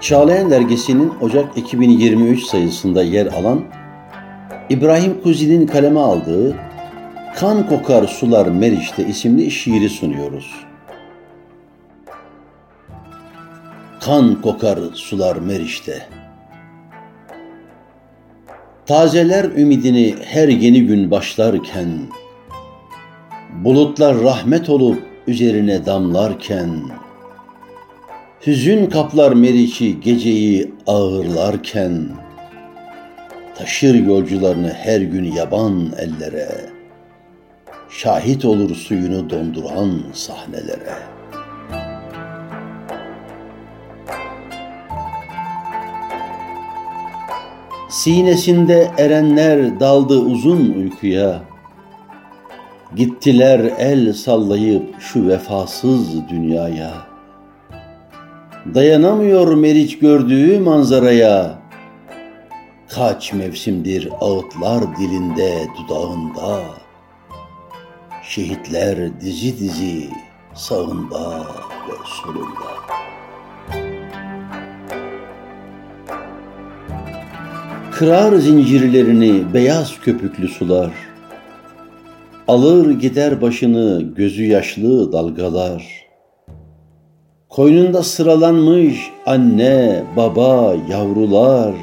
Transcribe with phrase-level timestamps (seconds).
[0.00, 3.64] Çağlayan Dergisi'nin Ocak 2023 sayısında yer alan
[4.70, 6.56] İbrahim Kuzi'nin kaleme aldığı
[7.36, 10.66] Kan Kokar Sular Meriç'te isimli şiiri sunuyoruz.
[14.06, 16.06] Kan kokar sular Meriç'te.
[18.86, 21.88] Tazeler ümidini her yeni gün başlarken,
[23.64, 26.70] bulutlar rahmet olup üzerine damlarken,
[28.46, 32.08] hüzün kaplar Meriç'i geceyi ağırlarken,
[33.54, 36.48] taşır yolcularını her gün yaban ellere,
[37.90, 41.16] şahit olur suyunu donduran sahnelere.''
[47.88, 51.42] Sinesinde erenler daldı uzun uykuya.
[52.96, 57.15] Gittiler el sallayıp şu vefasız dünyaya.
[58.74, 61.58] Dayanamıyor Meriç gördüğü manzaraya.
[62.88, 66.62] Kaç mevsimdir ağıtlar dilinde dudağında.
[68.22, 70.08] Şehitler dizi dizi
[70.54, 71.40] sağında
[71.88, 72.70] ve solunda.
[77.92, 80.90] Kırar zincirlerini beyaz köpüklü sular.
[82.48, 86.05] Alır gider başını gözü yaşlı dalgalar.
[87.56, 91.74] Koynunda sıralanmış anne, baba, yavrular.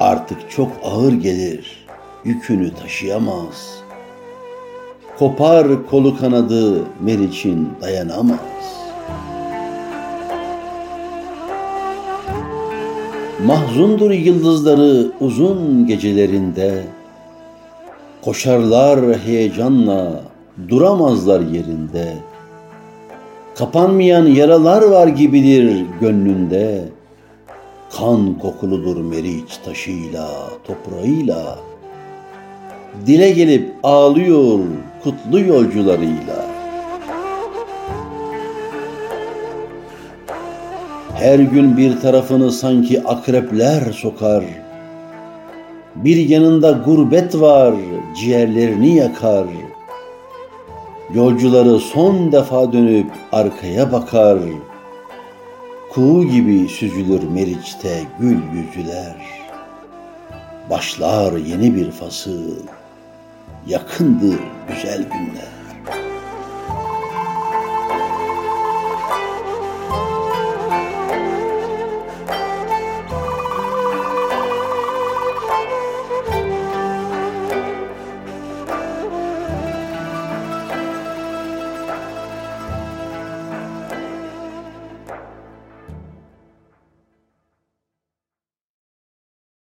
[0.00, 1.86] Artık çok ağır gelir,
[2.24, 3.78] yükünü taşıyamaz.
[5.18, 8.38] Kopar kolu kanadı Meriç'in dayanamaz.
[13.46, 16.82] Mahzundur yıldızları uzun gecelerinde
[18.24, 20.20] Koşarlar heyecanla
[20.68, 22.14] duramazlar yerinde
[23.58, 26.84] Kapanmayan yaralar var gibidir gönlünde
[27.98, 30.28] Kan kokuludur meriç taşıyla,
[30.66, 31.58] toprağıyla
[33.06, 34.58] Dile gelip ağlıyor
[35.02, 36.46] kutlu yolcularıyla
[41.14, 44.44] Her gün bir tarafını sanki akrepler sokar.
[45.94, 47.74] Bir yanında gurbet var,
[48.20, 49.46] ciğerlerini yakar.
[51.14, 54.38] Yolcuları son defa dönüp arkaya bakar.
[55.92, 59.16] Kuğu gibi süzülür Meriç'te gül yüzüler.
[60.70, 62.56] Başlar yeni bir fasıl,
[63.66, 65.55] yakındır güzel günler.